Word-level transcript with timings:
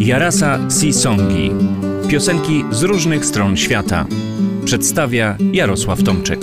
Jarasa 0.00 0.58
Sisongi. 0.80 1.50
Piosenki 2.08 2.64
z 2.70 2.82
różnych 2.82 3.24
stron 3.24 3.56
świata. 3.56 4.06
Przedstawia 4.64 5.36
Jarosław 5.52 6.02
Tomczyk. 6.02 6.40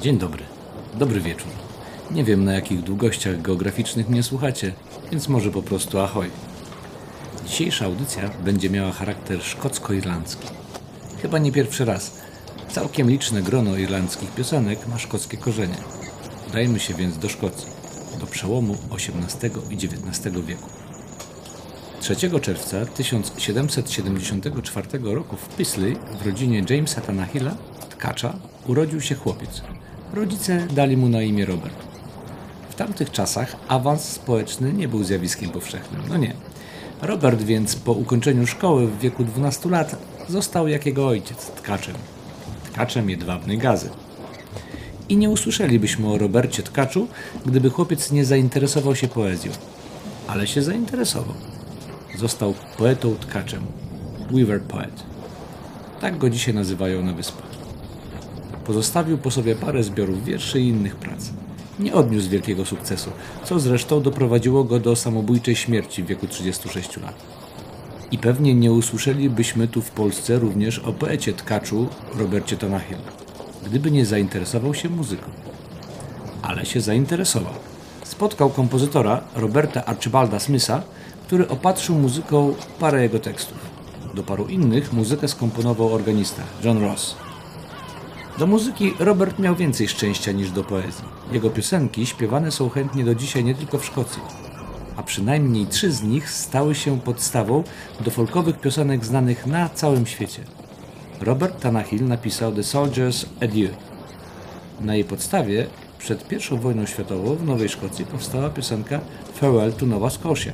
Dzień 0.00 0.18
dobry. 0.18 0.42
Dobry 0.98 1.20
wieczór. 1.20 1.48
Nie 2.10 2.24
wiem 2.24 2.44
na 2.44 2.52
jakich 2.52 2.82
długościach 2.82 3.42
geograficznych 3.42 4.08
mnie 4.08 4.22
słuchacie, 4.22 4.72
więc 5.10 5.28
może 5.28 5.50
po 5.50 5.62
prostu 5.62 5.98
ahoj. 5.98 6.30
Dzisiejsza 7.46 7.84
audycja 7.84 8.30
będzie 8.44 8.70
miała 8.70 8.92
charakter 8.92 9.42
szkocko-irlandzki. 9.42 10.48
Chyba 11.22 11.38
nie 11.38 11.52
pierwszy 11.52 11.84
raz. 11.84 12.20
Całkiem 12.68 13.10
liczne 13.10 13.42
grono 13.42 13.76
irlandzkich 13.76 14.30
piosenek 14.34 14.88
ma 14.88 14.98
szkockie 14.98 15.36
korzenie. 15.36 15.78
Udajmy 16.48 16.80
się 16.80 16.94
więc 16.94 17.18
do 17.18 17.28
Szkocji, 17.28 17.79
do 18.20 18.26
przełomu 18.26 18.76
XVIII 18.90 19.52
i 19.70 19.74
XIX 19.74 20.46
wieku. 20.46 20.68
3 22.00 22.16
czerwca 22.40 22.86
1774 22.86 24.88
roku 25.02 25.36
w 25.36 25.56
Pisley 25.56 25.96
w 26.22 26.26
rodzinie 26.26 26.64
Jamesa 26.70 27.00
Tanahilla, 27.00 27.56
tkacza, 27.90 28.36
urodził 28.66 29.00
się 29.00 29.14
chłopiec. 29.14 29.62
Rodzice 30.14 30.66
dali 30.66 30.96
mu 30.96 31.08
na 31.08 31.22
imię 31.22 31.46
Robert. 31.46 31.74
W 32.70 32.74
tamtych 32.74 33.10
czasach 33.10 33.56
awans 33.68 34.04
społeczny 34.04 34.72
nie 34.72 34.88
był 34.88 35.04
zjawiskiem 35.04 35.50
powszechnym. 35.50 36.02
No 36.08 36.16
nie. 36.16 36.34
Robert 37.02 37.42
więc 37.42 37.76
po 37.76 37.92
ukończeniu 37.92 38.46
szkoły 38.46 38.86
w 38.86 38.98
wieku 38.98 39.24
12 39.24 39.68
lat 39.68 39.96
został 40.28 40.68
jak 40.68 40.86
jego 40.86 41.06
ojciec, 41.06 41.46
tkaczem. 41.46 41.94
Tkaczem 42.72 43.10
jedwabnej 43.10 43.58
gazy. 43.58 43.90
I 45.10 45.16
nie 45.16 45.30
usłyszelibyśmy 45.30 46.08
o 46.08 46.18
Robercie 46.18 46.62
Tkaczu, 46.62 47.08
gdyby 47.46 47.70
chłopiec 47.70 48.12
nie 48.12 48.24
zainteresował 48.24 48.96
się 48.96 49.08
poezją. 49.08 49.52
Ale 50.26 50.46
się 50.46 50.62
zainteresował. 50.62 51.34
Został 52.18 52.54
poetą 52.78 53.14
tkaczem. 53.20 53.62
Weaver 54.30 54.62
Poet. 54.62 55.02
Tak 56.00 56.18
go 56.18 56.30
dzisiaj 56.30 56.54
nazywają 56.54 57.02
na 57.02 57.12
wyspach. 57.12 57.50
Pozostawił 58.66 59.18
po 59.18 59.30
sobie 59.30 59.54
parę 59.54 59.82
zbiorów 59.82 60.24
wierszy 60.24 60.60
i 60.60 60.68
innych 60.68 60.96
prac. 60.96 61.30
Nie 61.78 61.94
odniósł 61.94 62.30
wielkiego 62.30 62.64
sukcesu, 62.64 63.10
co 63.44 63.60
zresztą 63.60 64.02
doprowadziło 64.02 64.64
go 64.64 64.80
do 64.80 64.96
samobójczej 64.96 65.56
śmierci 65.56 66.02
w 66.02 66.06
wieku 66.06 66.26
36 66.26 66.96
lat. 66.96 67.14
I 68.10 68.18
pewnie 68.18 68.54
nie 68.54 68.72
usłyszelibyśmy 68.72 69.68
tu 69.68 69.82
w 69.82 69.90
Polsce 69.90 70.38
również 70.38 70.78
o 70.78 70.92
poecie 70.92 71.32
tkaczu 71.32 71.88
Robercie 72.14 72.56
Tonahill, 72.56 72.98
gdyby 73.66 73.90
nie 73.90 74.06
zainteresował 74.06 74.74
się 74.74 74.88
muzyką. 74.88 75.30
Ale 76.42 76.66
się 76.66 76.80
zainteresował. 76.80 77.52
Spotkał 78.04 78.50
kompozytora 78.50 79.20
Roberta 79.36 79.84
Archibalda 79.84 80.40
Smitha, 80.40 80.82
który 81.26 81.48
opatrzył 81.48 81.96
muzyką 81.96 82.54
parę 82.78 83.02
jego 83.02 83.18
tekstów. 83.18 83.58
Do 84.14 84.22
paru 84.22 84.46
innych 84.46 84.92
muzykę 84.92 85.28
skomponował 85.28 85.94
organista 85.94 86.42
John 86.64 86.82
Ross. 86.82 87.16
Do 88.38 88.46
muzyki 88.46 88.92
Robert 88.98 89.38
miał 89.38 89.56
więcej 89.56 89.88
szczęścia 89.88 90.32
niż 90.32 90.50
do 90.50 90.64
poezji. 90.64 91.04
Jego 91.32 91.50
piosenki 91.50 92.06
śpiewane 92.06 92.50
są 92.50 92.68
chętnie 92.68 93.04
do 93.04 93.14
dzisiaj 93.14 93.44
nie 93.44 93.54
tylko 93.54 93.78
w 93.78 93.84
Szkocji, 93.84 94.22
a 94.96 95.02
przynajmniej 95.02 95.66
trzy 95.66 95.92
z 95.92 96.02
nich 96.02 96.30
stały 96.30 96.74
się 96.74 97.00
podstawą 97.00 97.64
do 98.00 98.10
folkowych 98.10 98.60
piosenek 98.60 99.04
znanych 99.04 99.46
na 99.46 99.68
całym 99.68 100.06
świecie. 100.06 100.44
Robert 101.20 101.60
Tannahill 101.60 102.08
napisał 102.08 102.52
The 102.52 102.60
Soldier's 102.60 103.26
Adieu. 103.40 103.70
Na 104.80 104.94
jej 104.94 105.04
podstawie 105.04 105.66
przed 105.98 106.32
I 106.32 106.58
wojną 106.58 106.86
światową 106.86 107.34
w 107.34 107.46
Nowej 107.46 107.68
Szkocji 107.68 108.04
powstała 108.04 108.50
piosenka 108.50 109.00
Farewell 109.34 109.72
to 109.72 109.86
Nova 109.86 110.10
Scotia, 110.10 110.52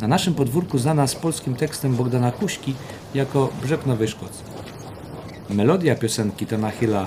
na 0.00 0.08
naszym 0.08 0.34
podwórku 0.34 0.78
znana 0.78 1.06
z 1.06 1.14
polskim 1.14 1.54
tekstem 1.54 1.96
Bogdana 1.96 2.32
Kuśki 2.32 2.74
jako 3.14 3.48
Brzeg 3.62 3.86
Nowej 3.86 4.08
Szkocji. 4.08 4.44
Melodia 5.50 5.94
piosenki 5.94 6.46
Tanahilla 6.46 7.06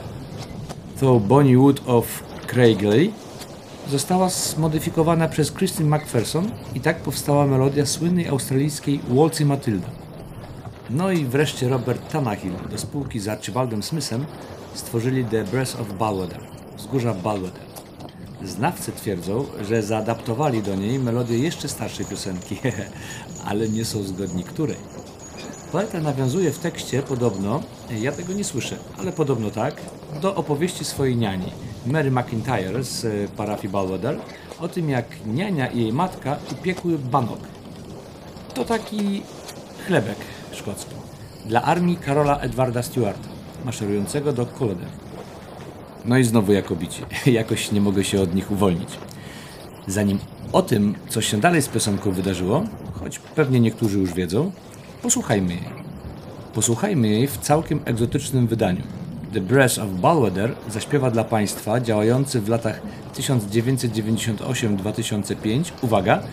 Though 0.99 1.23
Bonnie 1.23 1.57
Wood 1.57 1.81
of 1.85 2.23
Craigley 2.47 3.11
została 3.89 4.29
zmodyfikowana 4.29 5.27
przez 5.27 5.51
Christine 5.51 5.97
McPherson 5.97 6.51
i 6.75 6.79
tak 6.79 6.99
powstała 6.99 7.45
melodia 7.45 7.85
słynnej 7.85 8.27
australijskiej 8.27 8.99
Waltzy 9.09 9.45
Matilda. 9.45 10.02
No 10.89 11.11
i 11.11 11.25
wreszcie 11.25 11.69
Robert 11.69 12.11
Tanahill 12.11 12.53
do 12.71 12.77
spółki 12.77 13.19
z 13.19 13.27
Archibaldem 13.27 13.83
Smithem 13.83 14.25
stworzyli 14.73 15.25
The 15.25 15.43
Breath 15.43 15.81
of 15.81 15.93
Balweder, 15.93 16.39
wzgórza 16.77 17.13
Balweder. 17.13 17.63
Znawcy 18.43 18.91
twierdzą, 18.91 19.45
że 19.61 19.83
zaadaptowali 19.83 20.63
do 20.63 20.75
niej 20.75 20.99
melodię 20.99 21.37
jeszcze 21.37 21.69
starszej 21.69 22.05
piosenki, 22.05 22.57
ale 23.47 23.69
nie 23.69 23.85
są 23.85 24.03
zgodni 24.03 24.43
której. 24.43 24.77
Poeta 25.71 25.99
nawiązuje 25.99 26.51
w 26.51 26.59
tekście 26.59 27.01
podobno, 27.01 27.63
ja 28.01 28.11
tego 28.11 28.33
nie 28.33 28.43
słyszę, 28.43 28.77
ale 28.97 29.11
podobno 29.11 29.51
tak, 29.51 29.81
do 30.21 30.35
opowieści 30.35 30.85
swojej 30.85 31.17
niani, 31.17 31.51
Mary 31.85 32.11
McIntyre 32.11 32.83
z 32.83 33.31
parafii 33.31 33.73
Balweder, 33.73 34.19
o 34.59 34.67
tym 34.67 34.89
jak 34.89 35.05
niania 35.25 35.67
i 35.67 35.79
jej 35.79 35.93
matka 35.93 36.37
upiekły 36.51 36.97
banok. 36.97 37.39
To 38.53 38.65
taki 38.65 39.21
chlebek 39.87 40.17
dla 41.45 41.61
armii 41.61 41.97
Karola 41.97 42.39
Edwarda 42.39 42.83
Stewarta, 42.83 43.29
maszerującego 43.65 44.33
do 44.33 44.45
Culloden. 44.45 44.89
No 46.05 46.17
i 46.17 46.23
znowu 46.23 46.53
jakobici. 46.53 47.01
Jakoś 47.31 47.71
nie 47.71 47.81
mogę 47.81 48.03
się 48.03 48.21
od 48.21 48.35
nich 48.35 48.51
uwolnić. 48.51 48.89
Zanim 49.87 50.19
o 50.51 50.61
tym, 50.61 50.95
co 51.09 51.21
się 51.21 51.39
dalej 51.39 51.61
z 51.61 51.67
piosenką 51.67 52.11
wydarzyło, 52.11 52.63
choć 52.99 53.19
pewnie 53.19 53.59
niektórzy 53.59 53.99
już 53.99 54.13
wiedzą, 54.13 54.51
posłuchajmy 55.01 55.53
jej. 55.53 55.83
Posłuchajmy 56.53 57.07
jej 57.07 57.27
w 57.27 57.37
całkiem 57.37 57.79
egzotycznym 57.85 58.47
wydaniu. 58.47 58.81
The 59.33 59.41
Breath 59.41 59.79
of 59.79 59.89
Balweder 59.89 60.55
zaśpiewa 60.69 61.11
dla 61.11 61.23
Państwa 61.23 61.79
działający 61.79 62.41
w 62.41 62.49
latach 62.49 62.81
1998-2005, 63.15 65.63
uwaga, 65.81 66.23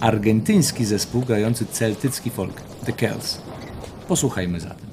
argentyński 0.00 0.84
zespół 0.84 1.22
grający 1.22 1.66
celtycki 1.66 2.30
folk, 2.30 2.62
The 2.86 2.92
Kells. 2.92 3.38
Posłuchajmy 4.08 4.60
zatem. 4.60 4.87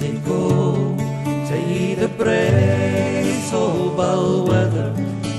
Lassie, 0.00 0.18
go 0.26 0.96
to 1.48 1.96
the 1.96 2.08
breeze 2.08 3.52
of 3.52 3.96
Balweather, 3.96 4.92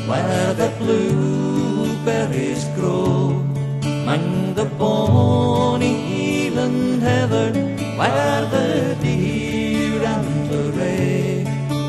where 0.07 0.53
the 0.53 0.69
blueberries 0.77 2.65
grow, 2.75 3.43
among 3.83 4.53
the 4.53 4.65
bonny 4.65 6.49
Highland 6.49 7.01
heather, 7.01 7.51
where 7.97 8.45
the 8.45 8.97
deer 9.01 10.03
and 10.03 10.49
the 10.49 10.71
ray. 10.77 11.45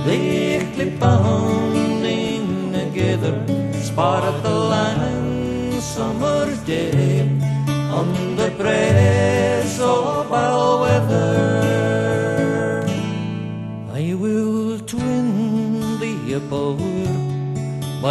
Lately 0.06 0.90
bounding 0.98 2.72
together, 2.72 3.44
spot 3.82 4.24
of 4.24 4.42
the 4.42 4.50
lang 4.50 5.80
summer's 5.80 6.58
day. 6.60 7.28
On 7.92 8.31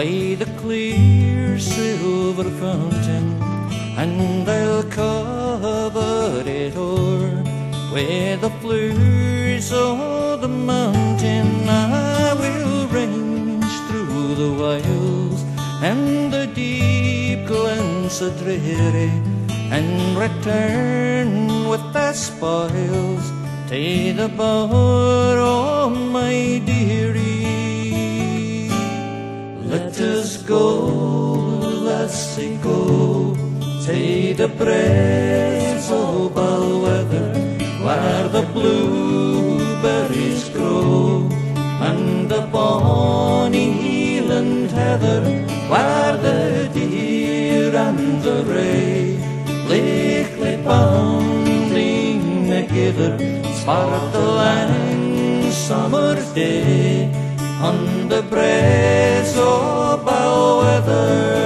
by 0.02 0.36
the 0.42 0.50
clear 0.62 1.60
silver 1.60 2.50
fountain, 2.62 3.26
and 4.02 4.50
I'll 4.50 4.84
cover 5.02 6.42
it 6.62 6.76
o'er 6.76 7.30
with 7.94 8.42
the 8.46 8.52
flowers 8.62 9.68
of 9.72 10.42
the 10.42 10.48
mountain. 10.48 11.50
I 11.70 12.34
will 12.42 12.88
range 12.98 13.74
through 13.88 14.34
the 14.44 14.52
wilds 14.64 15.42
and 15.90 16.34
the 16.34 16.48
deep 16.48 17.46
glens 17.46 18.22
of 18.22 18.32
dreary 18.42 19.14
and 19.78 20.18
return 20.26 21.30
with 21.72 21.86
the 21.94 22.12
spoils 22.14 23.26
to 23.70 24.14
the 24.22 24.30
boat 24.36 25.38
of 25.38 25.92
my 26.18 26.60
dearie. 26.66 27.31
Go, 30.46 30.90
let's 31.90 32.36
go. 32.62 33.36
To 33.86 34.34
the 34.34 34.48
braes 34.48 35.90
of 35.90 36.36
Balweather, 36.36 37.34
where 37.84 38.28
the 38.28 38.44
blueberries 38.54 40.50
grow, 40.50 41.30
and 41.88 42.30
the 42.30 42.42
bonny 42.52 43.72
Highland 43.82 44.72
heather, 44.72 45.22
where 45.72 46.18
the 46.18 46.70
deer 46.74 47.76
and 47.76 48.22
the 48.22 48.44
ray, 48.44 49.18
lichtly 49.68 50.64
bounding 50.64 52.48
together, 52.48 53.18
spart 53.60 54.12
the 54.12 54.20
lang 54.20 55.52
summer 55.52 56.16
day 56.36 57.10
on 58.12 58.30
the 58.30 58.36
braes 58.36 59.38
of 59.38 60.04
Balweather. 60.04 61.41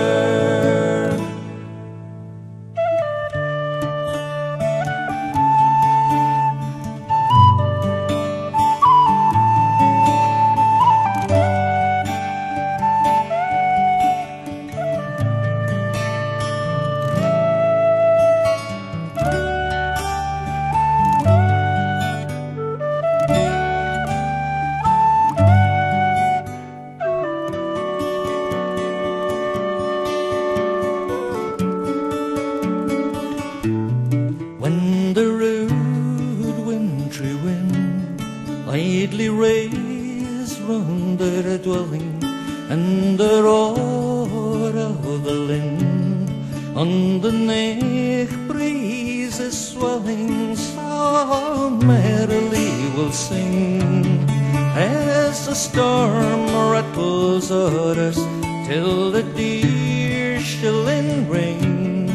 The 59.15 59.23
deer 59.23 60.41
shilling 60.41 61.29
ring 61.29 62.07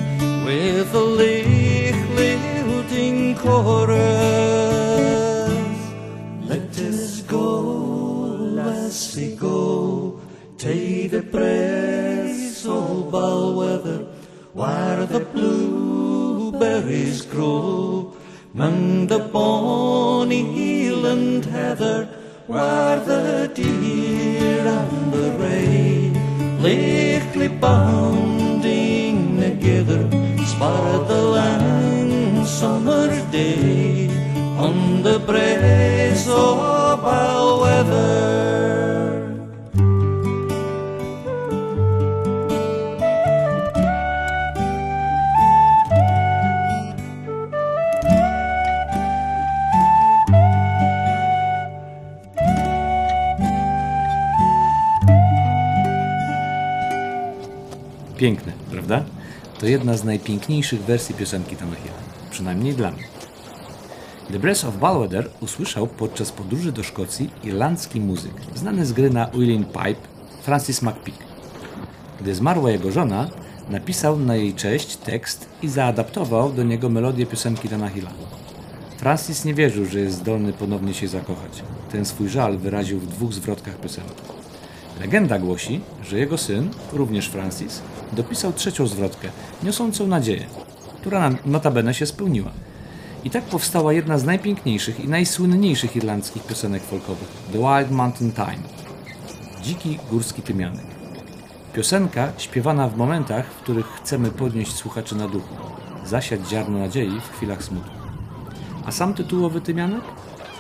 with 0.45 0.95
a 0.95 1.01
lick 1.01 1.97
lilting 2.11 3.35
chorus. 3.37 3.99
Let 6.43 6.79
us 6.79 7.23
go, 7.23 7.47
lassie, 8.59 9.35
go, 9.35 10.21
take 10.59 11.13
the 11.13 11.23
praise 11.23 12.67
of 12.67 13.11
Balweather, 13.11 14.01
where 14.53 15.07
the 15.07 15.21
blueberries 15.21 17.23
grow, 17.23 18.15
among 18.53 19.07
the 19.07 19.21
bonny 19.21 20.43
Highland 20.55 21.47
heather, 21.47 22.05
where 22.47 23.01
the 23.01 23.51
deer 23.55 24.67
summer 32.61 33.09
day 33.33 34.11
on 34.59 35.03
the 35.03 35.19
braes 35.19 36.29
of 36.29 37.01
Balweather. 37.01 38.21
Piękne, 58.17 58.53
prawda? 58.71 59.05
To 59.61 59.67
jedna 59.67 59.97
z 59.97 60.05
najpiękniejszych 60.05 60.83
wersji 60.83 61.15
piosenki 61.15 61.57
Tanahila, 61.57 62.10
przynajmniej 62.41 62.75
dla 62.75 62.91
mnie. 62.91 63.05
The 64.33 64.39
Breath 64.39 64.65
of 64.65 64.77
Balweather 64.77 65.31
usłyszał 65.41 65.87
podczas 65.87 66.33
podróży 66.33 66.73
do 66.73 66.83
Szkocji 66.83 67.31
irlandzki 67.45 68.01
muzyk, 68.01 68.33
znany 68.55 68.87
z 68.87 68.93
gry 68.93 69.11
na 69.11 69.27
Uilleann 69.27 69.65
Pipe, 69.65 70.09
Francis 70.43 70.83
McPeak. 70.83 71.19
Gdy 72.21 72.35
zmarła 72.35 72.71
jego 72.71 72.93
żona, 72.93 73.29
napisał 73.71 74.19
na 74.19 74.37
jej 74.37 74.55
cześć 74.55 74.97
tekst 74.97 75.47
i 75.63 75.69
zaadaptował 75.69 76.53
do 76.53 76.63
niego 76.63 76.89
melodię 76.89 77.27
piosenki 77.27 77.69
Tanahila. 77.69 78.11
Francis 78.99 79.45
nie 79.45 79.55
wierzył, 79.55 79.85
że 79.85 80.01
jest 80.01 80.17
zdolny 80.17 80.53
ponownie 80.53 80.95
się 80.95 81.09
zakochać. 81.09 81.63
Ten 81.93 82.05
swój 82.05 82.29
żal 82.29 82.59
wyraził 82.59 83.01
w 83.01 83.07
dwóch 83.07 83.33
zwrotkach 83.33 83.81
piosenki. 83.81 84.23
Legenda 85.01 85.39
głosi, 85.39 85.81
że 86.05 86.19
jego 86.19 86.39
syn, 86.39 86.71
również 86.93 87.29
Francis, 87.29 87.83
dopisał 88.13 88.53
trzecią 88.53 88.87
zwrotkę, 88.87 89.29
niosącą 89.63 90.07
nadzieję, 90.07 90.47
która 91.01 91.31
notabene 91.47 91.95
się 91.95 92.07
spełniła. 92.07 92.51
I 93.25 93.31
tak 93.31 93.45
powstała 93.45 93.93
jedna 93.93 94.19
z 94.19 94.25
najpiękniejszych 94.25 95.01
i 95.01 95.09
najsłynniejszych 95.09 95.97
irlandzkich 95.97 96.47
piosenek 96.47 96.83
folkowych 96.83 97.29
The 97.53 97.59
Wild 97.59 97.91
Mountain 97.91 98.33
Time 98.33 98.81
Dziki 99.63 99.99
górski 100.11 100.43
tymianek. 100.43 100.87
Piosenka 101.75 102.33
śpiewana 102.39 102.89
w 102.89 102.97
momentach, 102.97 103.47
w 103.47 103.63
których 103.63 103.87
chcemy 103.87 104.31
podnieść 104.31 104.75
słuchaczy 104.75 105.17
na 105.17 105.29
duchu, 105.29 105.55
zasiać 106.05 106.49
ziarno 106.49 106.79
nadziei 106.79 107.21
w 107.21 107.37
chwilach 107.37 107.63
smutku. 107.63 107.91
A 108.87 108.93
sam 108.93 109.15
tytułowy 109.15 109.61
tymianek 109.61 110.01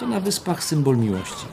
to 0.00 0.06
na 0.06 0.20
wyspach 0.20 0.64
symbol 0.64 0.96
miłości. 0.96 1.46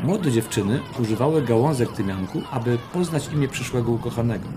Młode 0.00 0.32
dziewczyny 0.32 0.80
używały 0.98 1.42
gałązek 1.42 1.92
tymianku, 1.92 2.42
aby 2.50 2.78
poznać 2.92 3.28
imię 3.32 3.48
przyszłego 3.48 3.92
ukochanego. 3.92 4.48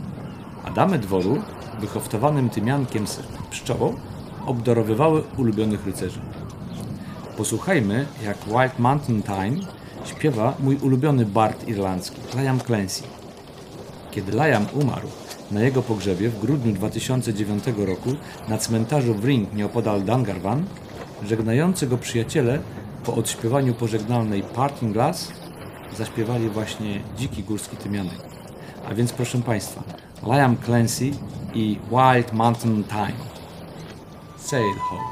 A 0.66 0.72
damy 0.72 1.00
dworu, 1.00 1.42
wyhoftowanym 1.80 2.50
tymiankiem 2.50 3.08
z 3.08 3.20
pszczołą, 3.50 3.94
obdarowywały 4.46 5.24
ulubionych 5.38 5.86
rycerzy. 5.86 6.20
Posłuchajmy, 7.38 8.06
jak 8.26 8.38
Wild 8.46 8.80
Mountain 8.80 9.24
Time 9.24 9.68
śpiewa 10.06 10.54
mój 10.60 10.76
ulubiony 10.76 11.26
bard 11.26 11.68
irlandzki, 11.68 12.22
Liam 12.36 12.60
Clancy. 12.60 13.04
Kiedy 14.12 14.32
Liam 14.32 14.66
umarł, 14.74 15.08
na 15.52 15.62
jego 15.62 15.82
pogrzebie 15.82 16.30
w 16.30 16.40
grudniu 16.40 16.74
2009 16.74 17.64
roku 17.78 18.10
na 18.48 18.58
cmentarzu 18.58 19.14
w 19.14 19.26
Ring 19.26 19.54
nieopodal 19.54 20.02
Dungarvan, 20.02 20.66
żegnający 21.26 21.88
go 21.88 21.98
przyjaciele 21.98 22.60
po 23.04 23.16
odśpiewaniu 23.16 23.74
pożegnalnej 23.74 24.44
Parting 24.44 24.94
Glass 24.94 25.32
zaśpiewali 25.98 26.50
właśnie 26.50 27.02
Dziki 27.18 27.44
Górski 27.44 27.78
Tymianek. 27.78 28.18
A 28.90 28.94
więc 28.94 29.14
proszę 29.14 29.38
Państwa, 29.38 29.84
Liam 30.24 30.58
Clancy 30.66 31.12
i 31.56 31.80
Wild 31.88 32.34
Mountain 32.34 32.84
Time. 32.86 33.16
Sail 34.38 34.74
home. 34.74 35.10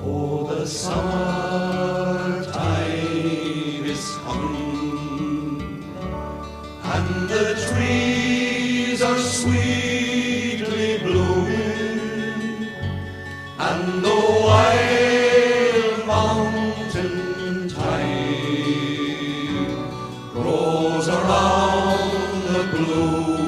Oh, 0.00 0.46
the 0.48 0.66
summer 0.66 2.44
time 2.50 3.84
is 3.84 4.16
come, 4.24 5.84
and 6.82 7.28
the 7.28 7.54
trees 7.68 9.02
are 9.02 9.18
sweetly 9.18 9.81
blue. 22.72 23.41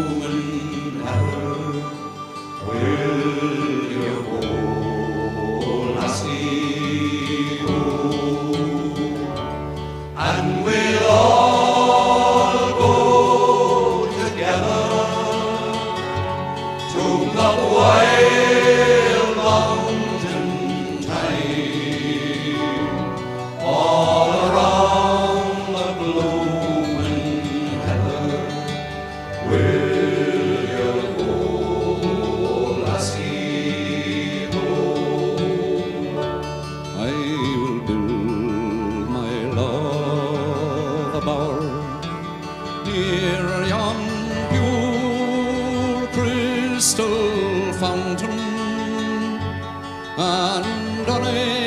abandone. 51.03 51.64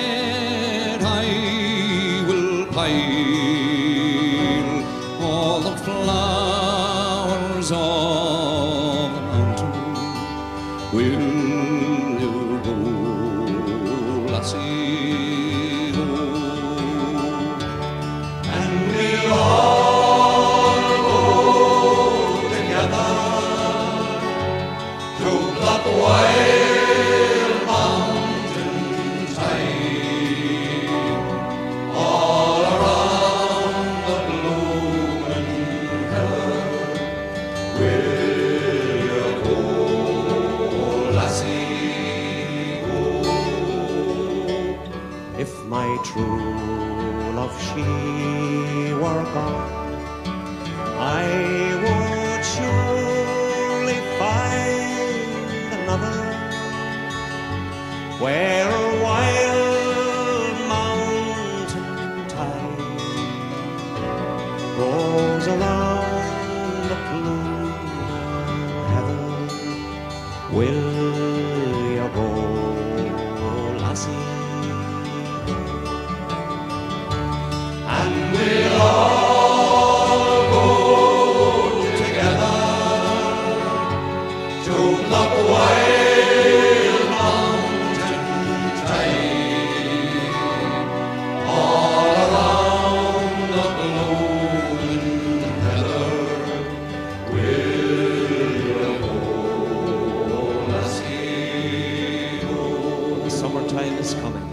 Is 104.08 104.14
coming. 104.22 104.48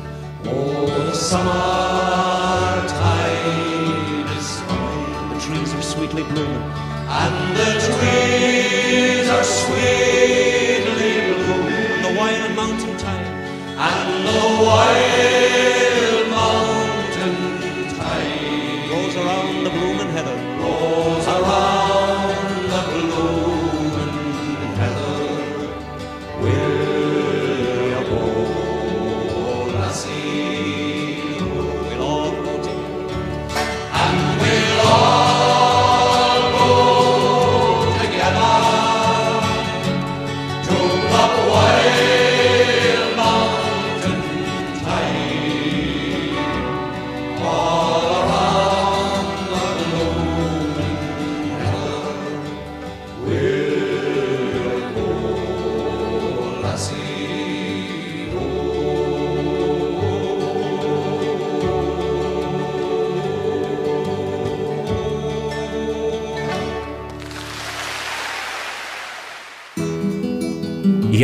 Oh, 0.46 0.86
the 0.86 1.14
summertime 1.14 1.46
is 4.36 4.48
coming. 4.66 5.28
The 5.32 5.38
trees 5.46 5.70
are 5.74 5.82
sweetly 5.82 6.24
blooming. 6.24 6.64
And 7.22 7.56
the 7.60 7.70
trees 7.86 9.28
are 9.36 9.46
sweetly 9.60 11.14
blooming, 11.38 12.02
And 12.02 12.02
The 12.06 12.12
wild 12.18 12.52
mountain 12.56 12.96
tide 12.98 13.26
and 13.90 14.10
the 14.28 14.40
wild 14.66 15.83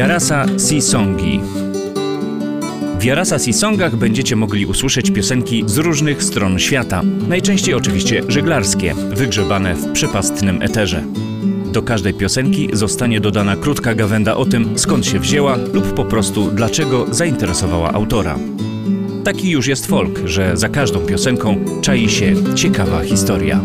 Jarasa 0.00 0.46
Sisongi. 0.68 1.40
W 2.98 3.04
Jarasa 3.04 3.38
Sisongach 3.38 3.96
będziecie 3.96 4.36
mogli 4.36 4.66
usłyszeć 4.66 5.10
piosenki 5.10 5.64
z 5.66 5.78
różnych 5.78 6.22
stron 6.22 6.58
świata, 6.58 7.02
najczęściej 7.28 7.74
oczywiście 7.74 8.22
żeglarskie, 8.28 8.94
wygrzebane 8.94 9.74
w 9.74 9.92
przepastnym 9.92 10.62
eterze. 10.62 11.04
Do 11.72 11.82
każdej 11.82 12.14
piosenki 12.14 12.68
zostanie 12.72 13.20
dodana 13.20 13.56
krótka 13.56 13.94
gawenda 13.94 14.36
o 14.36 14.44
tym, 14.44 14.78
skąd 14.78 15.06
się 15.06 15.18
wzięła 15.18 15.56
lub 15.56 15.94
po 15.94 16.04
prostu 16.04 16.50
dlaczego 16.50 17.06
zainteresowała 17.10 17.92
autora. 17.92 18.38
Taki 19.24 19.50
już 19.50 19.66
jest 19.66 19.86
folk, 19.86 20.20
że 20.24 20.56
za 20.56 20.68
każdą 20.68 21.00
piosenką 21.00 21.64
czai 21.82 22.08
się 22.08 22.54
ciekawa 22.54 23.02
historia. 23.02 23.60